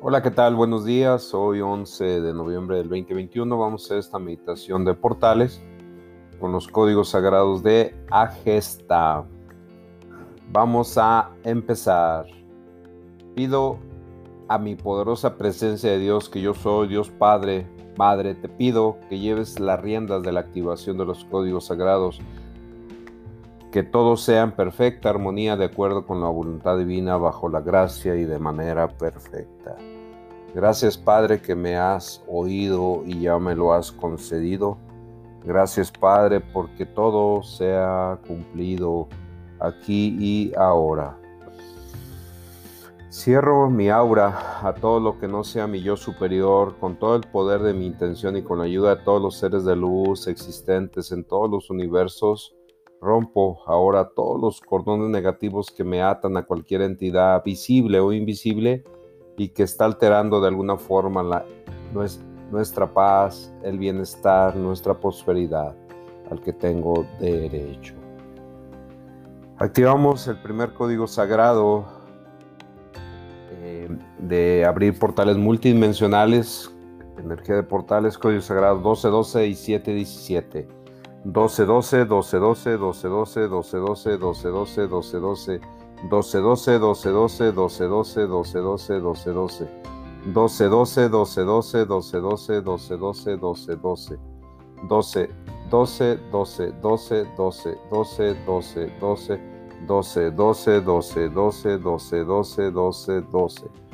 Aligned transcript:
Hola, 0.00 0.22
¿qué 0.22 0.30
tal? 0.30 0.54
Buenos 0.54 0.84
días. 0.84 1.34
Hoy 1.34 1.60
11 1.60 2.20
de 2.20 2.32
noviembre 2.32 2.76
del 2.76 2.88
2021 2.88 3.58
vamos 3.58 3.82
a 3.82 3.84
hacer 3.86 3.98
esta 3.98 4.20
meditación 4.20 4.84
de 4.84 4.94
portales 4.94 5.60
con 6.38 6.52
los 6.52 6.68
códigos 6.68 7.08
sagrados 7.08 7.64
de 7.64 7.96
Agesta. 8.08 9.24
Vamos 10.52 10.96
a 10.98 11.30
empezar. 11.42 12.26
Pido 13.34 13.80
a 14.46 14.56
mi 14.58 14.76
poderosa 14.76 15.36
presencia 15.36 15.90
de 15.90 15.98
Dios, 15.98 16.28
que 16.28 16.40
yo 16.40 16.54
soy 16.54 16.86
Dios 16.86 17.10
Padre, 17.10 17.66
Madre, 17.98 18.36
te 18.36 18.48
pido 18.48 18.98
que 19.08 19.18
lleves 19.18 19.58
las 19.58 19.80
riendas 19.80 20.22
de 20.22 20.30
la 20.30 20.38
activación 20.38 20.96
de 20.96 21.06
los 21.06 21.24
códigos 21.24 21.66
sagrados 21.66 22.20
que 23.70 23.82
todos 23.82 24.22
sean 24.22 24.52
perfecta 24.52 25.10
armonía 25.10 25.56
de 25.56 25.66
acuerdo 25.66 26.06
con 26.06 26.20
la 26.20 26.28
voluntad 26.28 26.78
divina 26.78 27.16
bajo 27.18 27.48
la 27.48 27.60
gracia 27.60 28.14
y 28.16 28.24
de 28.24 28.38
manera 28.38 28.88
perfecta. 28.88 29.76
Gracias 30.54 30.96
Padre 30.96 31.42
que 31.42 31.54
me 31.54 31.76
has 31.76 32.24
oído 32.26 33.02
y 33.04 33.20
ya 33.20 33.38
me 33.38 33.54
lo 33.54 33.72
has 33.74 33.92
concedido. 33.92 34.78
Gracias 35.44 35.92
Padre 35.92 36.40
porque 36.40 36.86
todo 36.86 37.42
se 37.42 37.74
ha 37.74 38.18
cumplido 38.26 39.08
aquí 39.60 40.16
y 40.18 40.52
ahora. 40.56 41.18
Cierro 43.10 43.68
mi 43.68 43.88
aura 43.90 44.66
a 44.66 44.74
todo 44.74 45.00
lo 45.00 45.18
que 45.18 45.28
no 45.28 45.42
sea 45.42 45.66
mi 45.66 45.82
yo 45.82 45.96
superior, 45.96 46.76
con 46.78 46.96
todo 46.96 47.16
el 47.16 47.22
poder 47.22 47.62
de 47.62 47.74
mi 47.74 47.86
intención 47.86 48.36
y 48.36 48.42
con 48.42 48.58
la 48.58 48.64
ayuda 48.64 48.96
de 48.96 49.02
todos 49.02 49.20
los 49.20 49.36
seres 49.36 49.64
de 49.64 49.76
luz 49.76 50.26
existentes 50.26 51.10
en 51.12 51.24
todos 51.24 51.50
los 51.50 51.70
universos 51.70 52.57
Rompo 53.00 53.60
ahora 53.66 54.08
todos 54.08 54.40
los 54.40 54.60
cordones 54.60 55.08
negativos 55.08 55.70
que 55.70 55.84
me 55.84 56.02
atan 56.02 56.36
a 56.36 56.44
cualquier 56.44 56.82
entidad 56.82 57.42
visible 57.44 58.00
o 58.00 58.12
invisible 58.12 58.82
y 59.36 59.48
que 59.50 59.62
está 59.62 59.84
alterando 59.84 60.40
de 60.40 60.48
alguna 60.48 60.76
forma 60.76 61.44
nuestra 62.50 62.92
paz, 62.92 63.52
el 63.62 63.78
bienestar, 63.78 64.56
nuestra 64.56 64.98
prosperidad 64.98 65.76
al 66.30 66.40
que 66.40 66.52
tengo 66.52 67.06
derecho. 67.20 67.94
Activamos 69.58 70.26
el 70.28 70.38
primer 70.38 70.72
código 70.72 71.06
sagrado 71.06 71.86
eh, 73.60 73.88
de 74.18 74.64
abrir 74.64 74.98
portales 74.98 75.36
multidimensionales, 75.36 76.70
energía 77.18 77.56
de 77.56 77.62
portales, 77.62 78.18
código 78.18 78.40
sagrado 78.40 78.76
1212 78.76 79.46
y 79.46 79.54
717. 79.54 80.77
12, 81.24 81.66
12, 81.66 82.04
12, 82.06 82.38
12, 82.38 82.78
12, 82.78 83.08
12, 83.08 83.48
12, 83.48 83.48
12, 83.48 84.18
12, 84.18 84.48
12, 84.48 84.88
12, 84.88 85.60
12, 86.08 86.08
12, 86.08 86.42
12, 86.42 86.72
12, 86.72 87.12
12, 87.12 87.52
12, 87.52 87.52
12, 87.52 88.26
12, 88.26 88.62
12, 88.62 89.00
12, 89.00 89.34
12. 89.34 89.68
12, 90.24 90.68
12, 90.68 91.08
12, 91.08 91.44
12, 91.44 91.84
12, 91.86 92.20
12, 92.20 92.60
12, 92.60 93.36
12, 93.36 93.36
12, 93.36 93.76
12. 93.76 94.18
12, 94.88 95.28
12, 95.70 96.18
12, 96.30 96.72
12, 96.80 97.26
12, 97.36 97.66
12, 97.90 98.36
12, 98.46 98.78
12, 99.08 99.38
12, 99.86 100.30
12, 100.30 100.30
12, 100.30 100.84
12, 100.84 101.84
12, 101.84 102.24
12, 102.24 102.72
12, 102.72 103.22
12. 103.30 103.88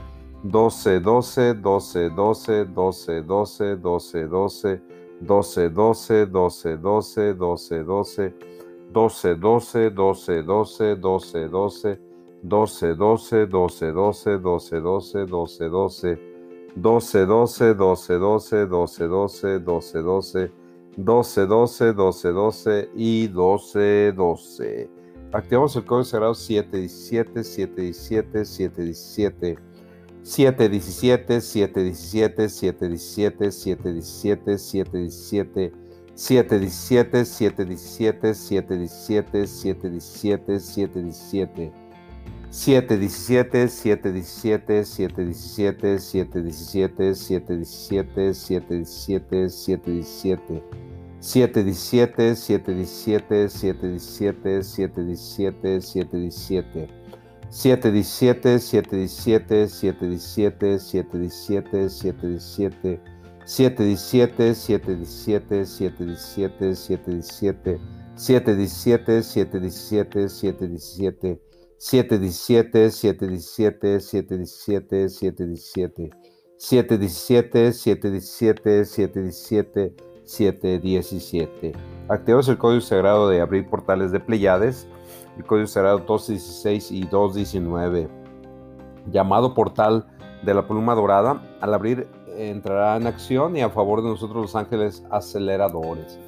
12, 0.44 1.00
12, 1.00 1.54
12, 1.62 2.10
12, 2.10 2.64
12, 2.66 3.76
12, 3.80 4.28
12, 4.28 4.93
12, 5.20 5.68
12, 5.70 6.26
12, 6.26 6.76
12, 6.76 7.34
12, 7.34 7.84
12, 7.84 8.34
12, 8.92 9.34
12, 9.34 9.90
12, 9.90 9.90
12, 9.90 10.42
12, 10.42 10.96
12, 10.96 10.96
12, 10.96 11.98
12, 12.42 12.94
12, 12.94 12.94
12, 12.96 13.46
12, 13.46 13.46
12, 13.46 14.36
12, 14.36 14.76
12, 14.76 15.16
12, 15.16 16.06
12, 16.76 17.24
12, 17.26 17.74
12, 17.74 17.74
12, 17.74 17.74
12, 17.74 18.68
12, 18.68 19.58
12, 19.60 20.02
12, 20.02 20.50
12, 20.96 21.46
12, 21.46 21.92
12, 21.92 22.32
12 22.32 22.90
y 22.94 23.28
12, 23.28 24.12
12. 24.12 24.90
Activamos 25.32 25.74
el 25.76 25.84
código 25.84 26.04
sagrado 26.04 26.34
717, 26.34 27.42
717, 27.44 28.44
717. 28.44 29.58
717, 30.24 31.40
717, 31.42 32.48
717, 32.48 32.48
717, 32.48 33.52
717, 33.52 34.58
717, 36.16 36.16
717, 36.16 38.56
717, 38.56 39.20
717, 40.00 40.60
717. 40.60 41.72
717, 42.50 43.68
717, 43.68 44.84
717, 44.86 45.98
717, 45.98 47.14
717, 47.14 48.34
717, 48.34 49.50
717. 49.50 50.62
717, 51.20 52.34
717, 52.34 53.48
717, 53.50 54.62
717, 54.62 55.82
717. 55.82 57.03
717, 57.54 58.58
717, 58.58 59.68
717, 59.68 60.80
717, 60.80 61.88
717, 61.88 63.00
717, 63.46 64.54
717, 64.56 65.64
717, 65.64 65.64
717, 65.64 67.78
717, 68.16 69.22
717, 69.22 69.22
717, 69.22 71.38
717, 71.78 72.90
717, 72.90 72.90
717, 72.90 72.90
717, 76.58 76.60
717, 76.60 77.72
717, 77.72 78.84
717, 78.84 79.94
717. 80.24 81.72
Activamos 82.08 82.48
el 82.48 82.58
código 82.58 82.80
sagrado 82.80 83.28
de 83.28 83.40
abrir 83.40 83.70
portales 83.70 84.10
de 84.10 84.18
Pleiades 84.18 84.88
el 85.36 85.44
código 85.44 85.66
sagrado 85.66 85.98
216 85.98 86.90
y 86.90 87.02
219. 87.06 88.08
Llamado 89.10 89.54
portal 89.54 90.06
de 90.42 90.54
la 90.54 90.66
pluma 90.66 90.94
dorada, 90.94 91.42
al 91.60 91.74
abrir 91.74 92.08
entrará 92.36 92.96
en 92.96 93.06
acción 93.06 93.56
y 93.56 93.62
a 93.62 93.70
favor 93.70 94.02
de 94.02 94.08
nosotros 94.08 94.42
los 94.42 94.56
ángeles 94.56 95.04
aceleradores. 95.10 96.18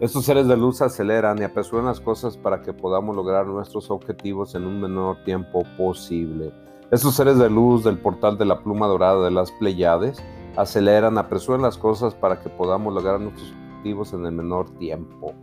Estos 0.00 0.24
seres 0.24 0.48
de 0.48 0.56
luz 0.56 0.82
aceleran 0.82 1.38
y 1.38 1.44
apresuran 1.44 1.86
las 1.86 2.00
cosas 2.00 2.36
para 2.36 2.62
que 2.62 2.72
podamos 2.72 3.14
lograr 3.14 3.46
nuestros 3.46 3.90
objetivos 3.90 4.54
en 4.54 4.64
un 4.64 4.80
menor 4.80 5.22
tiempo 5.24 5.62
posible. 5.76 6.52
Estos 6.90 7.14
seres 7.14 7.38
de 7.38 7.48
luz 7.48 7.84
del 7.84 7.98
portal 7.98 8.36
de 8.36 8.44
la 8.44 8.58
pluma 8.62 8.86
dorada 8.86 9.24
de 9.24 9.30
las 9.30 9.52
Pleiades 9.52 10.22
aceleran, 10.56 11.18
apresuran 11.18 11.62
las 11.62 11.78
cosas 11.78 12.14
para 12.14 12.40
que 12.40 12.50
podamos 12.50 12.92
lograr 12.92 13.20
nuestros 13.20 13.52
objetivos 13.52 14.12
en 14.12 14.26
el 14.26 14.32
menor 14.32 14.68
tiempo. 14.78 15.34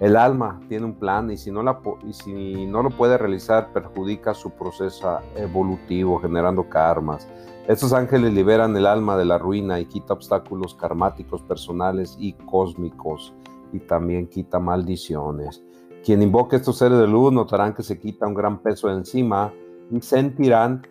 El 0.00 0.16
alma 0.16 0.60
tiene 0.68 0.86
un 0.86 0.94
plan 0.94 1.30
y 1.30 1.36
si, 1.36 1.50
no 1.50 1.62
lo 1.62 2.90
puede 2.90 3.16
realizar 3.16 3.72
perjudica 3.72 4.34
su 4.34 4.50
proceso 4.50 5.20
evolutivo 5.36 6.18
generando 6.20 6.68
karmas. 6.68 7.28
Estos 7.68 7.92
ángeles 7.92 8.34
liberan 8.34 8.76
el 8.76 8.86
alma 8.86 9.16
de 9.16 9.24
la 9.24 9.38
ruina 9.38 9.80
y 9.80 9.86
quita 9.86 10.12
obstáculos 10.12 10.74
karmáticos 10.74 11.42
personales 11.42 12.16
y 12.18 12.32
cósmicos 12.32 13.32
y 13.72 13.78
también 13.78 14.26
quita 14.26 14.58
maldiciones. 14.58 15.62
Quien 16.04 16.22
invoque 16.22 16.56
estos 16.56 16.76
seres 16.76 16.98
de 16.98 17.06
luz 17.06 17.32
notarán 17.32 17.72
que 17.72 17.82
se 17.82 17.98
quita 17.98 18.26
un 18.26 18.34
gran 18.34 18.58
peso 18.58 18.88
de 18.88 18.94
encima 18.94 19.52
y 19.90 20.00
sentirán 20.02 20.82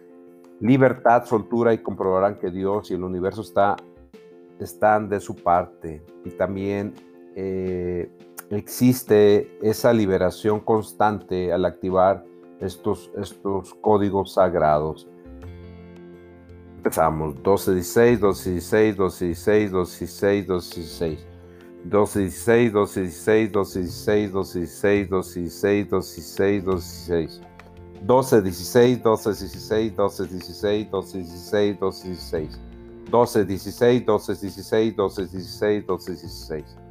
libertad, 0.59 1.25
soltura 1.25 1.73
y 1.73 1.79
comprobarán 1.79 2.39
que 2.39 2.49
Dios 2.49 2.89
y 2.89 2.95
el 2.95 3.03
universo 3.03 3.41
está, 3.41 3.75
están 4.59 5.09
de 5.09 5.19
su 5.19 5.35
parte. 5.35 6.03
Y 6.25 6.31
también 6.31 6.95
eh, 7.35 8.09
existe 8.57 9.57
esa 9.61 9.93
liberación 9.93 10.59
constante 10.59 11.51
al 11.53 11.65
activar 11.65 12.23
estos, 12.59 13.11
estos 13.17 13.73
códigos 13.75 14.33
sagrados. 14.33 15.07
Empezamos 16.77 17.35
12-16, 17.35 18.19
12-16, 18.19 18.95
12-16, 18.97 19.71
12-16, 19.71 20.45
12-16. 20.47 21.33
12-16, 21.89 22.71
12-16, 22.71 23.51
12-16, 23.51 24.31
12-16, 24.31 25.09
12-16, 25.09 25.89
12-16, 25.89 26.63
12-16. 26.63 27.41
12-16, 28.05 29.01
12-16, 29.01 29.95
12-16, 29.95 30.89
12-16, 30.89 31.79
12-16. 31.79 32.49
12-16, 33.09 34.05
12-16, 34.05 34.95
12-16, 34.95 35.85
12-16. 35.85 36.82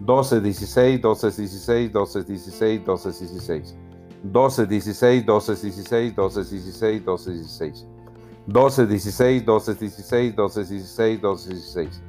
12, 0.00 0.40
16, 0.40 1.00
12, 1.00 1.30
16, 1.30 1.92
12, 1.92 2.24
16, 2.24 2.84
12, 2.84 3.12
16. 3.12 3.76
12, 4.22 4.66
16, 4.66 5.24
12, 5.26 5.56
16, 5.56 6.14
12, 6.14 6.44
16, 6.44 7.04
12, 7.04 7.34
16. 7.34 7.86
12, 8.46 8.86
16, 8.86 9.44
12, 9.44 9.74
16, 9.74 10.32
12, 10.36 10.64
16, 10.64 11.20
12, 11.20 11.54
16. 11.54 12.02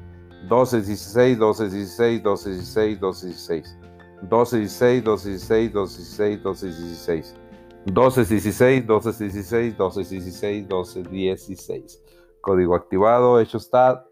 12, 0.48 0.82
16, 0.82 1.38
12, 1.38 1.70
16, 1.70 2.22
12, 2.22 2.54
16, 2.54 3.00
12, 3.00 3.32
16. 3.32 3.76
12, 4.28 4.64
16, 4.64 5.04
12, 5.04 5.38
16, 5.38 5.72
12, 5.72 6.04
16, 6.04 6.42
12, 6.42 6.72
16. 6.72 7.34
12, 7.86 8.24
16, 8.24 8.86
12, 8.86 9.12
16, 9.12 9.76
12, 9.76 10.04
16, 10.04 10.68
12, 10.68 11.02
16. 11.04 12.02
Código 12.40 12.74
activado, 12.74 13.40
hecho 13.40 13.58
está 13.58 14.04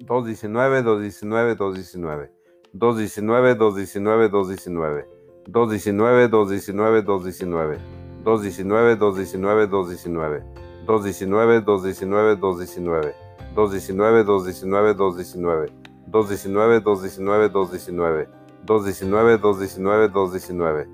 219, 0.00 0.82
219, 0.82 1.54
219. 1.56 2.43
219, 2.74 3.56
219, 3.56 4.28
219. 4.30 5.06
219, 5.48 6.28
219, 6.28 7.04
219. 7.06 7.80
219, 8.24 8.98
219, 8.98 9.68
219. 9.70 10.42
219, 10.86 11.64
219, 11.64 12.40
219. 12.40 13.14
219, 13.54 14.24
219, 14.24 14.94
219. 14.96 15.70
219, 16.10 16.82
219, 16.82 17.52
219. 17.54 18.28
219, 18.66 19.40
219, 19.44 20.18
219. 20.18 20.88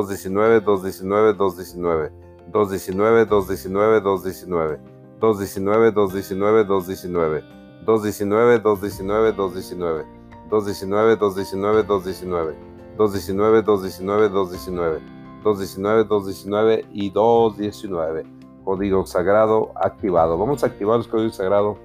219, 0.00 0.64
219, 0.64 1.36
219. 1.36 2.10
219, 2.50 3.26
219, 3.26 4.02
219. 4.02 4.80
219, 5.20 5.94
219, 5.94 6.66
219. 6.66 7.44
219, 7.86 8.62
219, 8.62 9.36
219. 9.36 10.16
219, 10.48 11.16
219, 11.16 11.82
219. 11.82 12.54
219, 12.96 13.62
219, 13.62 14.28
219. 14.28 15.00
219, 15.42 16.04
219 16.04 16.84
y 16.92 17.10
219. 17.10 18.24
Código 18.64 19.06
sagrado 19.06 19.72
activado. 19.76 20.38
Vamos 20.38 20.64
a 20.64 20.68
activar 20.68 20.98
los 20.98 21.08
códigos 21.08 21.36
sagrados 21.36 21.78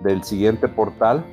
del 0.00 0.22
siguiente 0.24 0.68
portal, 0.68 1.24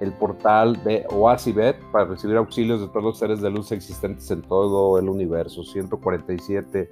el 0.00 0.12
portal 0.12 0.82
de 0.84 1.06
Oasibet, 1.10 1.78
para 1.92 2.04
recibir 2.04 2.36
auxilios 2.36 2.80
de 2.80 2.88
todos 2.88 3.02
los 3.02 3.18
seres 3.18 3.40
de 3.40 3.50
luz 3.50 3.72
existentes 3.72 4.30
en 4.30 4.42
todo 4.42 4.98
el 4.98 5.08
universo. 5.08 5.62
147 5.62 6.90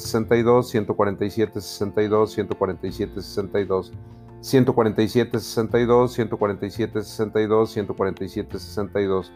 62, 8.60 9.32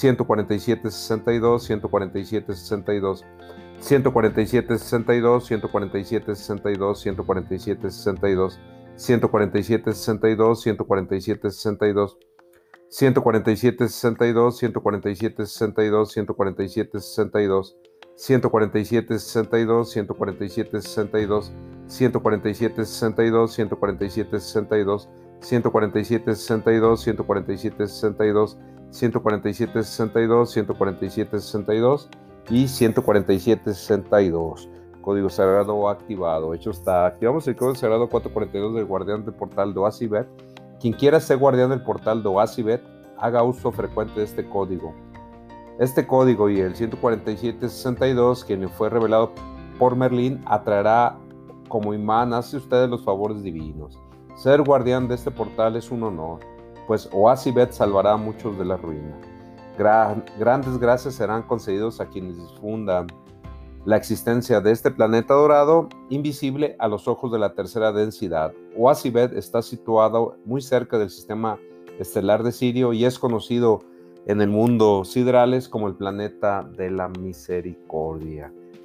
147, 0.00 0.90
62, 0.90 1.58
147, 1.58 2.54
62, 2.54 3.24
147, 3.80 4.78
62, 4.78 5.40
147, 5.40 6.34
62, 6.34 6.94
147, 6.94 7.90
62, 7.90 8.58
147, 8.96 9.92
62, 9.92 10.54
147, 11.44 11.50
62, 11.60 12.14
147, 12.90 13.46
62, 27.86 28.58
147, 29.10 29.84
62, 29.84 30.46
147, 30.46 31.40
62 31.40 32.27
y 32.50 32.68
147, 32.68 33.74
62 33.74 34.68
código 35.08 35.30
sagrado 35.30 35.88
activado. 35.88 36.52
Hecho 36.52 36.70
está. 36.70 37.06
Activamos 37.06 37.48
el 37.48 37.56
código 37.56 37.76
sagrado 37.76 38.10
442 38.10 38.74
del 38.74 38.84
guardián 38.84 39.24
del 39.24 39.32
portal 39.32 39.72
de 39.72 39.80
Oasibet. 39.80 40.28
Quien 40.78 40.92
quiera 40.92 41.18
ser 41.18 41.38
guardián 41.38 41.70
del 41.70 41.80
portal 41.80 42.22
de 42.22 42.28
Oasibet, 42.28 42.82
haga 43.16 43.42
uso 43.42 43.72
frecuente 43.72 44.20
de 44.20 44.26
este 44.26 44.46
código. 44.46 44.92
Este 45.78 46.06
código 46.06 46.50
y 46.50 46.60
el 46.60 46.74
14762, 46.74 48.44
quien 48.44 48.68
fue 48.68 48.90
revelado 48.90 49.32
por 49.78 49.96
Merlín, 49.96 50.42
atraerá 50.44 51.16
como 51.70 51.94
imán 51.94 52.34
hacia 52.34 52.58
ustedes 52.58 52.90
los 52.90 53.02
favores 53.02 53.42
divinos. 53.42 53.98
Ser 54.36 54.60
guardián 54.60 55.08
de 55.08 55.14
este 55.14 55.30
portal 55.30 55.76
es 55.76 55.90
un 55.90 56.02
honor, 56.02 56.40
pues 56.86 57.08
Oasibet 57.12 57.72
salvará 57.72 58.12
a 58.12 58.16
muchos 58.18 58.58
de 58.58 58.66
la 58.66 58.76
ruina. 58.76 59.18
Grandes 59.78 60.78
gracias 60.78 61.14
serán 61.14 61.44
concedidos 61.44 62.00
a 62.00 62.08
quienes 62.08 62.36
difundan 62.36 63.06
la 63.84 63.96
existencia 63.96 64.60
de 64.60 64.72
este 64.72 64.90
planeta 64.90 65.34
dorado 65.34 65.88
invisible 66.10 66.76
a 66.78 66.88
los 66.88 67.06
ojos 67.06 67.30
de 67.32 67.38
la 67.38 67.54
tercera 67.54 67.92
densidad. 67.92 68.52
Oasibet 68.76 69.32
está 69.32 69.62
situado 69.62 70.36
muy 70.44 70.60
cerca 70.60 70.98
del 70.98 71.10
sistema 71.10 71.58
estelar 71.98 72.42
de 72.42 72.52
Sirio 72.52 72.92
y 72.92 73.04
es 73.04 73.18
conocido 73.18 73.80
en 74.26 74.40
el 74.42 74.48
mundo 74.48 75.04
siderales 75.04 75.68
como 75.68 75.88
el 75.88 75.94
planeta 75.94 76.68
de 76.76 76.90
la 76.90 77.08
misericordia. 77.08 78.52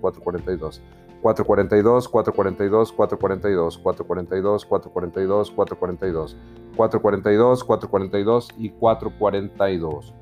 442, 0.00 2.08
442, 2.08 2.08
442, 2.08 2.10
442, 2.10 3.78
442, 3.78 3.78
442, 3.78 4.58
442, 4.58 5.50
442, 5.54 6.36
442, 6.76 7.64
442 7.64 8.48
y 8.58 8.70
442. 8.70 10.14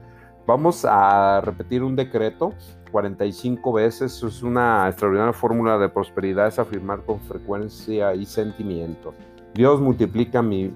Vamos 0.46 0.84
a 0.84 1.40
repetir 1.42 1.82
un 1.82 1.96
decreto 1.96 2.52
45 2.90 3.72
veces. 3.72 4.22
Es 4.22 4.42
una 4.42 4.88
extraordinaria 4.88 5.32
fórmula 5.32 5.78
de 5.78 5.88
prosperidad, 5.88 6.48
es 6.48 6.58
afirmar 6.58 7.04
con 7.04 7.20
frecuencia 7.20 8.14
y 8.14 8.26
sentimiento. 8.26 9.14
Dios 9.54 9.80
multiplica 9.80 10.42
mis 10.42 10.72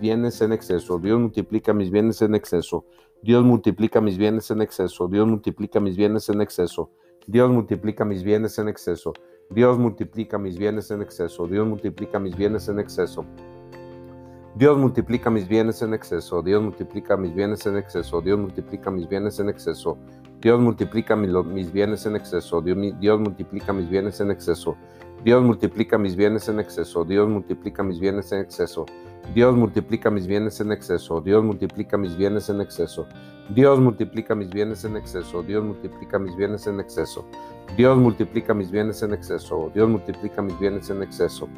bienes 0.00 0.40
en 0.40 0.52
exceso, 0.52 0.98
Dios 0.98 1.18
multiplica 1.20 1.72
mis 1.72 1.90
bienes 1.90 2.22
en 2.22 2.34
exceso, 2.34 2.84
Dios 3.22 3.44
multiplica 3.44 4.00
mis 4.00 4.16
bienes 4.18 4.50
en 4.50 4.62
exceso, 4.62 5.08
Dios 5.08 5.26
multiplica 5.26 5.80
mis 5.80 5.96
bienes 5.96 6.28
en 6.28 6.40
exceso, 6.40 6.90
Dios 7.26 7.50
multiplica 7.50 8.04
mis 8.04 8.22
bienes 8.22 8.58
en 8.58 8.68
exceso, 8.68 9.12
Dios 9.50 9.78
multiplica 9.78 10.38
mis 10.38 10.56
bienes 10.58 10.90
en 10.90 11.02
exceso, 11.02 11.46
Dios 11.46 11.66
multiplica 11.66 12.18
mis 12.18 12.36
bienes 12.36 12.68
en 12.68 12.78
exceso. 12.78 13.24
Dios 14.56 14.76
multiplica 14.76 15.30
mis 15.30 15.46
bienes 15.46 15.80
en 15.80 15.94
exceso, 15.94 16.42
Dios 16.42 16.60
multiplica 16.60 17.16
mis 17.16 17.32
bienes 17.32 17.66
en 17.66 17.76
exceso, 17.76 18.20
Dios 18.20 18.38
multiplica 18.38 18.90
mis 18.90 19.08
bienes 19.08 19.38
en 19.38 19.48
exceso, 19.48 19.96
Dios 20.40 20.60
multiplica 20.60 21.14
mis, 21.14 21.72
bienes 21.72 22.04
en 22.06 22.16
exceso, 22.16 22.60
Dios, 22.60 23.20
multiplica 23.20 23.72
mis 23.72 23.88
bienes 23.88 24.20
en 24.20 24.30
exceso, 24.30 24.76
Dios 25.22 25.42
multiplica 25.42 25.98
mis 25.98 26.16
bienes 26.16 26.48
en 26.48 26.60
exceso. 26.60 27.04
Dios 27.04 27.28
multiplica 27.28 27.82
mis 27.82 28.00
bienes 28.00 28.32
en 28.32 28.40
exceso. 28.40 28.86
Dios 29.34 29.54
multiplica 29.54 30.10
mis 30.10 30.26
bienes 30.26 30.60
en 30.60 30.72
exceso. 30.72 31.20
Dios 31.20 31.44
multiplica 31.44 31.98
mis 31.98 32.16
bienes 32.16 32.48
en 32.48 32.60
exceso. 32.62 33.04
Dios 33.46 33.84
multiplica 33.84 34.34
mis 34.34 34.50
bienes 34.56 34.88
en 34.88 34.98
exceso. 34.98 35.42
Dios 35.42 35.62
multiplica 35.62 36.18
mis 36.18 36.34
bienes 36.36 36.66
en 36.66 36.80
exceso. 36.80 37.26
Dios 37.76 37.98
multiplica 37.98 38.54
mis 38.54 38.70
bienes 38.70 39.02
en 39.02 39.12
exceso. 39.12 39.70
Dios 39.74 39.90
multiplica 39.90 40.42
mis 40.42 40.58
bienes 40.58 40.90
en 40.90 41.02
exceso. 41.02 41.48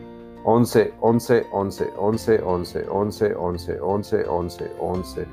11. 0.44 0.92
11, 1.00 1.46
11, 1.52 1.92
11, 1.96 2.40
11, 2.42 2.42
11, 2.42 2.84
11, 2.84 3.34
11, 3.34 3.78
11, 3.80 4.24
11, 4.28 4.70
11. 4.78 5.26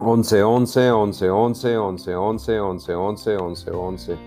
11, 0.00 0.42
11, 0.42 0.90
11, 0.90 1.30
11, 1.30 1.76
11, 1.76 2.16
11, 2.16 2.58
11, 2.58 2.94
11, 2.94 3.36
11, 3.36 3.70
11. 3.70 4.18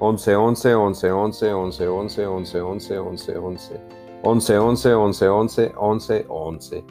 11, 0.00 0.36
11, 0.36 0.74
11, 0.74 1.12
11, 1.12 1.52
11, 1.52 1.86
11, 1.86 2.26
11, 2.26 2.60
11, 2.60 2.98
11, 2.98 3.38
11. 3.38 3.80
11, 4.22 4.58
11, 4.58 4.94
11, 4.94 5.28
11, 5.28 5.74
11, 5.76 6.26
11 6.28 6.84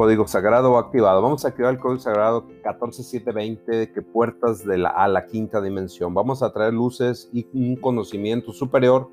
código 0.00 0.26
sagrado 0.26 0.78
activado. 0.78 1.20
Vamos 1.20 1.44
a 1.44 1.48
activar 1.48 1.74
el 1.74 1.78
código 1.78 2.00
sagrado 2.00 2.46
14720, 2.62 3.92
que 3.92 4.00
puertas 4.00 4.64
de 4.64 4.78
la, 4.78 4.88
a 4.88 5.06
la 5.08 5.26
quinta 5.26 5.60
dimensión. 5.60 6.14
Vamos 6.14 6.42
a 6.42 6.54
traer 6.54 6.72
luces 6.72 7.28
y 7.34 7.46
un 7.52 7.76
conocimiento 7.76 8.50
superior 8.54 9.10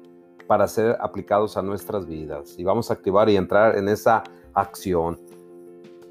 para 0.47 0.67
ser 0.67 0.97
aplicados 0.99 1.57
a 1.57 1.61
nuestras 1.61 2.07
vidas. 2.07 2.55
Y 2.57 2.63
vamos 2.63 2.89
a 2.89 2.93
activar 2.93 3.29
y 3.29 3.35
entrar 3.35 3.77
en 3.77 3.89
esa 3.89 4.23
acción. 4.53 5.19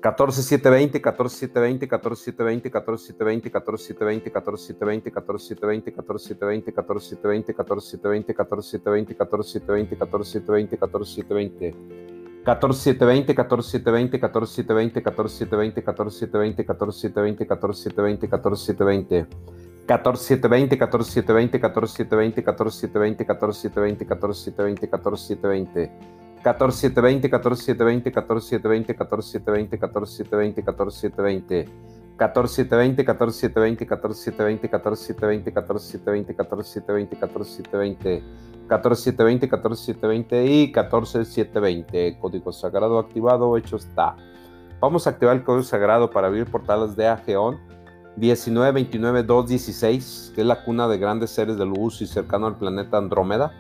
14720, 0.01 1.01
14720, 1.01 1.89
14720, 1.89 2.71
14720, 2.71 3.51
14720, 3.51 4.31
14720, 4.31 5.11
14720, 5.11 6.73
14720, 6.73 6.75
14720, 6.75 8.35
14720, 8.35 9.17
14720, 9.17 9.97
14720, 9.97 10.77
14720, 10.77 10.77
14720. 10.77 11.75
14720, 12.47 13.35
14720, 13.35 14.21
14720, 14.21 15.03
14720, 15.03 15.83
14720, 15.83 16.63
14720, 16.63 17.47
14720, 17.47 18.29
14720. 18.29 19.27
14720, 19.87 20.77
14720, 20.77 21.61
14720, 21.61 22.43
14720, 22.43 23.25
14720, 23.25 24.07
14720, 24.07 24.89
14720. 24.89 25.91
14720, 26.43 27.31
14720, 27.31 28.11
14720, 28.11 28.95
14720, 28.95 29.79
14720, 29.79 30.63
14720. 30.63 31.69
14720, 32.19 33.05
14720, 33.05 33.87
14720, 33.87 34.71
14720, 34.71 35.53
14720, 35.53 36.35
14720, 36.35 37.17
14720. 37.17 38.23
14720, 38.67 39.49
14720 39.49 40.47
y 40.47 40.73
14720. 40.73 42.19
Código 42.19 42.53
sagrado 42.53 42.99
activado, 42.99 43.57
hecho 43.57 43.77
está. 43.77 44.17
Vamos 44.81 45.07
a 45.07 45.11
activar 45.11 45.37
el 45.37 45.45
código 45.45 45.63
sagrado 45.63 46.11
para 46.11 46.27
abrir 46.27 46.47
portales 46.47 46.97
de 46.97 47.07
Ageon 47.07 47.76
1929216, 48.17 50.35
que 50.35 50.41
es 50.41 50.47
la 50.47 50.65
cuna 50.65 50.89
de 50.89 50.99
grandes 50.99 51.31
seres 51.31 51.59
de 51.59 51.67
luz 51.67 52.01
y 52.03 52.07
cercano 52.07 52.47
al 52.47 52.57
planeta 52.57 52.99
Andrómeda. 52.99 53.53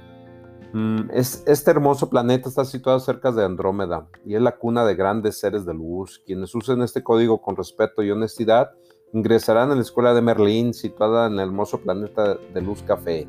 Mm, 0.73 1.11
es, 1.13 1.43
este 1.47 1.71
hermoso 1.71 2.11
planeta 2.11 2.49
está 2.49 2.65
situado 2.65 2.99
cerca 3.01 3.33
de 3.33 3.45
Andrómeda 3.45 4.07
y 4.25 4.35
es 4.35 4.43
la 4.43 4.57
cuna 4.57 4.85
de 4.85 4.95
grandes 4.95 5.39
seres 5.39 5.65
de 5.65 5.75
luz. 5.75 6.23
Quienes 6.27 6.55
usen 6.55 6.83
este 6.83 7.03
código 7.03 7.41
con 7.41 7.57
respeto 7.57 8.03
y 8.03 8.11
honestidad 8.11 8.71
ingresarán 9.13 9.71
a 9.71 9.75
la 9.75 9.83
escuela 9.83 10.15
de 10.15 10.23
Merlín, 10.23 10.75
situada 10.75 11.27
en 11.27 11.35
el 11.35 11.41
hermoso 11.41 11.81
planeta 11.81 12.35
de 12.35 12.61
luz 12.61 12.83
café. 12.83 13.27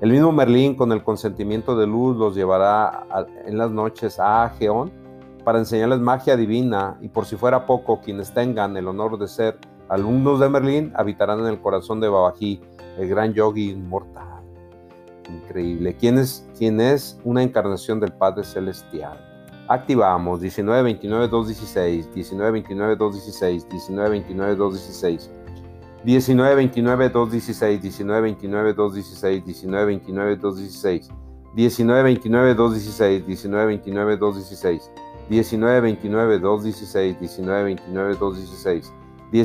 El 0.00 0.10
mismo 0.10 0.30
Merlín, 0.30 0.74
con 0.74 0.92
el 0.92 1.02
consentimiento 1.02 1.74
de 1.74 1.86
Luz, 1.86 2.18
los 2.18 2.34
llevará 2.34 3.06
en 3.46 3.56
las 3.56 3.70
noches 3.70 4.20
a 4.20 4.50
Geón 4.58 4.92
para 5.42 5.58
enseñarles 5.58 6.00
magia 6.00 6.36
divina 6.36 6.98
y 7.00 7.08
por 7.08 7.24
si 7.24 7.36
fuera 7.36 7.64
poco, 7.64 8.00
quienes 8.00 8.34
tengan 8.34 8.76
el 8.76 8.88
honor 8.88 9.18
de 9.18 9.26
ser 9.26 9.58
alumnos 9.88 10.40
de 10.40 10.48
Merlín 10.48 10.92
habitarán 10.96 11.40
en 11.40 11.46
el 11.46 11.60
corazón 11.60 12.00
de 12.00 12.08
Babají, 12.08 12.60
el 12.98 13.08
gran 13.08 13.32
yogi 13.34 13.70
inmortal. 13.70 14.42
Increíble. 15.28 15.96
¿Quién 15.98 16.18
es, 16.18 16.48
quién 16.56 16.80
es 16.80 17.18
una 17.24 17.42
encarnación 17.42 18.00
del 18.00 18.12
Padre 18.12 18.44
Celestial? 18.44 19.18
Activamos 19.68 20.40
19, 20.40 20.82
29, 20.82 21.28
2, 21.28 21.46
16, 21.48 22.14
19, 22.14 22.50
29, 22.52 22.96
2, 22.96 23.14
16, 23.14 23.68
19, 23.68 24.10
29, 24.10 24.56
2, 39.32 39.44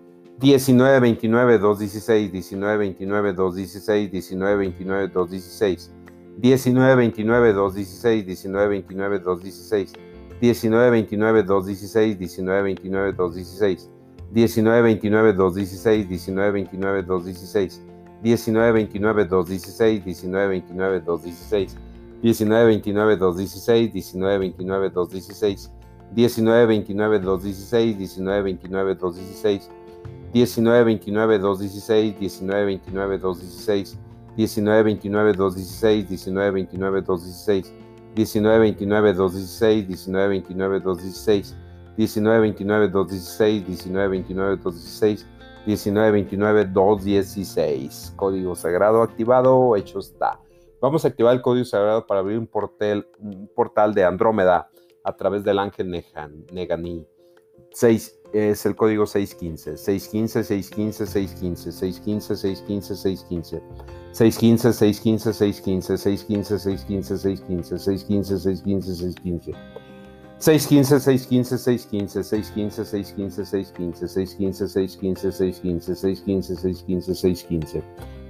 16. 0.00 0.42
19, 0.74 1.16
29, 1.16 1.58
2, 1.58 1.76
16, 1.76 2.32
19, 2.32 2.98
29, 2.98 3.32
2, 3.32 3.44
16, 3.44 3.82
19, 4.12 4.58
29, 4.58 5.12
2, 5.12 5.28
16, 5.28 5.52
19, 5.52 6.01
29, 6.38 7.52
2, 7.52 7.70
16, 7.70 8.24
19, 8.24 8.82
29, 8.82 9.18
2, 9.20 9.40
16, 9.40 9.92
19, 10.40 11.06
29, 11.06 11.42
2, 11.42 11.62
16, 11.62 12.16
19, 12.18 12.74
29, 12.74 13.12
2, 13.12 13.32
16, 13.34 13.90
19-29-216, 34.36 36.08
19-29-216, 36.08 37.72
19-29-216, 38.14 39.86
19-29-216, 41.96 41.96
19-29-216, 41.96 43.64
19-29-216, 43.66 45.26
19-29-216. 45.66 48.16
Código 48.16 48.54
sagrado 48.54 49.02
activado, 49.02 49.76
hecho 49.76 49.98
está. 49.98 50.40
Vamos 50.80 51.04
a 51.04 51.08
activar 51.08 51.36
el 51.36 51.42
código 51.42 51.64
sagrado 51.64 52.06
para 52.06 52.20
abrir 52.20 52.38
un 52.38 52.46
portal, 52.46 53.08
un 53.20 53.50
portal 53.54 53.92
de 53.94 54.04
Andrómeda 54.04 54.70
a 55.04 55.16
través 55.16 55.42
del 55.44 55.58
ángel 55.58 55.90
Neganí. 56.52 57.06
6 57.70 58.21
es 58.32 58.66
el 58.66 58.76
código 58.76 59.06
615. 59.06 59.76
615, 59.76 60.44
615, 60.44 61.06
615, 61.06 61.72
615, 61.72 62.36
615, 62.36 62.96
615. 62.96 63.62
615, 64.12 64.72
615, 64.72 65.32
615, 65.32 65.98
615, 65.98 66.58
615, 66.58 67.18
615, 67.18 67.78
615, 67.78 68.38
615, 68.38 68.94
615. 68.94 69.52
615, 70.38 71.00
615, 71.00 71.58
615, 71.58 72.24
615, 72.24 72.84
615, 72.84 73.36
615, 73.36 74.08
615, 74.08 74.58
615, 74.58 75.94
615, 75.94 75.94
615, 75.94 76.56
615, 76.56 77.14
615. 77.14 77.82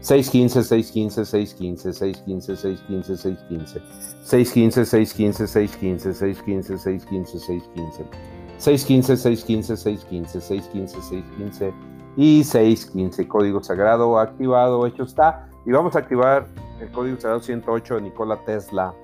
615, 0.03 0.65
615, 0.65 1.25
615, 1.25 1.93
615, 1.95 2.57
615, 2.57 3.17
615. 3.17 3.83
615, 4.25 4.85
615, 4.85 5.47
615, 5.47 6.15
615, 6.15 6.79
615, 6.79 7.41
615. 7.41 8.32
615, 8.63 9.17
615, 9.17 9.77
615, 9.77 10.41
615, 10.41 11.03
615 11.03 11.75
y 12.17 12.45
615. 12.45 13.27
Código 13.27 13.61
sagrado 13.61 14.21
activado, 14.21 14.87
hecho 14.87 15.03
está. 15.03 15.49
Y 15.67 15.73
vamos 15.73 15.97
a 15.97 15.99
activar 15.99 16.47
el 16.81 16.89
código 16.93 17.19
sagrado 17.19 17.41
108 17.41 17.97
de 17.97 18.03
Nikola 18.03 18.37
Tesla, 18.45 18.95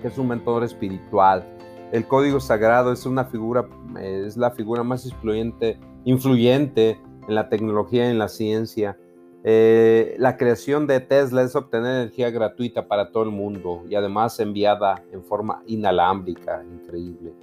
que 0.00 0.08
es 0.08 0.16
un 0.16 0.28
mentor 0.28 0.64
espiritual. 0.64 1.44
El 1.92 2.06
código 2.06 2.40
sagrado 2.40 2.92
es 2.92 3.04
una 3.04 3.26
figura, 3.26 3.68
es 4.00 4.38
la 4.38 4.50
figura 4.50 4.82
más 4.82 5.04
influyente, 5.04 5.78
influyente 6.06 6.98
en 7.28 7.34
la 7.34 7.50
tecnología 7.50 8.06
y 8.06 8.10
en 8.12 8.18
la 8.18 8.28
ciencia. 8.28 8.96
Eh, 9.44 10.14
la 10.18 10.38
creación 10.38 10.86
de 10.86 11.00
Tesla 11.00 11.42
es 11.42 11.54
obtener 11.54 12.04
energía 12.04 12.30
gratuita 12.30 12.88
para 12.88 13.10
todo 13.10 13.24
el 13.24 13.32
mundo 13.32 13.82
y 13.86 13.96
además 13.96 14.40
enviada 14.40 15.04
en 15.12 15.22
forma 15.22 15.62
inalámbrica, 15.66 16.64
increíble. 16.64 17.34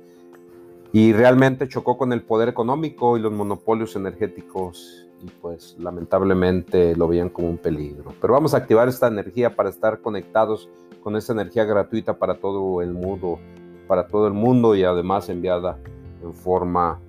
Y 0.92 1.14
realmente 1.14 1.68
chocó 1.68 1.98
con 1.98 2.14
el 2.14 2.24
poder 2.24 2.50
económico 2.50 3.18
y 3.18 3.22
los 3.22 3.32
monopolios 3.32 3.96
energéticos 3.96 5.08
y 5.22 5.30
pues 5.42 5.76
lamentablemente 5.80 6.96
lo 6.96 7.08
veían 7.08 7.30
como 7.30 7.50
un 7.50 7.58
peligro. 7.58 8.14
Pero 8.20 8.34
vamos 8.34 8.54
a 8.54 8.58
activar 8.58 8.88
esta 8.88 9.08
energía 9.08 9.56
para 9.56 9.70
estar 9.70 10.02
conectados 10.02 10.70
con 11.04 11.16
esa 11.16 11.34
energía 11.34 11.66
gratuita 11.66 12.18
para 12.18 12.40
todo 12.40 12.82
el 12.82 12.94
mundo, 12.94 13.40
para 13.88 14.08
todo 14.08 14.28
el 14.28 14.34
mundo 14.34 14.76
y 14.76 14.84
además 14.84 15.30
enviada 15.30 15.78
en 16.24 16.34
forma 16.34 17.00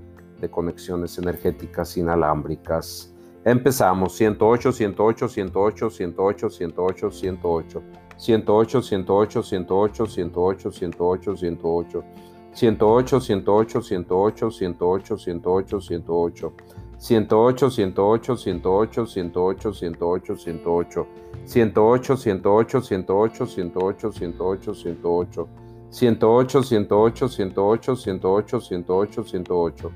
de 0.40 0.50
conexiones 0.50 1.18
energéticas 1.18 1.96
inalámbricas. 1.96 3.14
Empezamos 3.44 4.12
108, 4.14 4.72
108, 4.72 5.28
108, 5.28 5.90
108, 5.90 6.50
108, 6.50 7.10
108. 7.10 7.82
108, 8.16 8.82
108, 8.82 9.42
108, 9.42 10.06
108, 10.06 10.70
108, 10.72 11.36
108. 11.36 12.04
108, 12.52 13.20
108, 13.20 13.80
108, 13.80 14.50
108, 14.50 15.16
108, 15.16 15.80
108. 15.80 16.52
108, 16.98 17.70
108, 17.70 18.36
108, 18.36 19.06
108, 19.06 19.72
108, 19.72 20.34
108. 20.34 21.06
108, 21.46 22.16
108, 22.16 22.80
108, 22.80 23.46
108, 23.46 24.10
108, 24.12 24.74
108. 24.74 25.48
108, 25.90 26.62
108, 26.62 27.28
108, 27.28 27.96
108, 27.96 28.60
108, 28.60 29.24
108. 29.24 29.92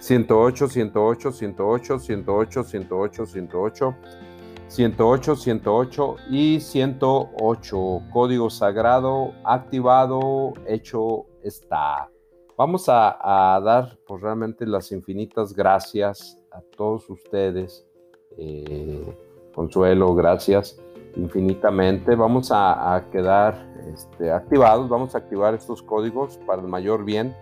108, 0.00 0.68
108, 0.68 1.32
108, 1.32 1.98
108, 1.98 2.64
108, 2.64 3.26
108, 3.26 3.94
108, 4.68 5.36
108 5.36 6.16
y 6.30 6.60
108. 6.60 8.02
Código 8.12 8.50
sagrado 8.50 9.32
activado, 9.44 10.54
hecho 10.66 11.27
está. 11.42 12.10
Vamos 12.56 12.86
a, 12.88 13.60
dar 13.64 13.98
pues, 14.06 14.20
realmente 14.20 14.66
las 14.66 14.90
infinitas 14.92 15.52
gracias 15.54 16.42
a 16.50 16.60
todos 16.76 17.08
ustedes. 17.08 17.86
Eh, 18.36 19.16
Consuelo, 19.54 20.14
gracias 20.14 20.80
infinitamente. 21.16 22.14
Vamos 22.14 22.52
a, 22.52 22.94
a 22.94 23.10
quedar 23.10 23.54
este, 23.92 24.30
activados, 24.30 24.88
vamos 24.88 25.14
a 25.14 25.18
activar 25.18 25.54
estos 25.54 25.82
códigos 25.82 26.36
para 26.46 26.62
el 26.62 26.68
mayor 26.68 27.04
bien 27.04 27.34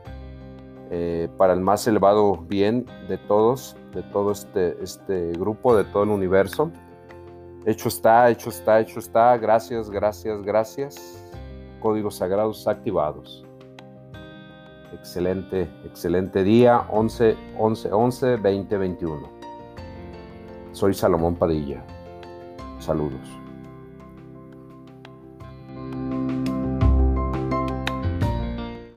eh, 0.90 1.28
para 1.36 1.52
el 1.52 1.60
más 1.60 1.86
elevado 1.88 2.36
bien 2.36 2.86
de 3.08 3.18
todos, 3.18 3.76
de 3.92 4.04
todo 4.04 4.30
este, 4.30 4.76
este 4.80 5.32
grupo, 5.32 5.76
de 5.76 5.84
todo 5.84 6.04
el 6.04 6.10
universo. 6.10 6.70
Hecho 7.64 7.88
está, 7.88 8.30
hecho 8.30 8.50
está, 8.50 8.80
hecho 8.80 9.00
está. 9.00 9.36
Gracias, 9.36 9.90
gracias, 9.90 10.42
gracias. 10.42 11.24
Códigos 11.80 12.16
sagrados 12.16 12.68
activados. 12.68 13.45
Excelente, 14.98 15.68
excelente 15.84 16.42
día. 16.42 16.86
11, 16.90 17.36
11, 17.58 17.92
11, 17.92 18.36
20, 18.36 18.78
21. 18.78 19.28
Soy 20.72 20.94
Salomón 20.94 21.36
Padilla. 21.36 21.84
Saludos. 22.78 23.45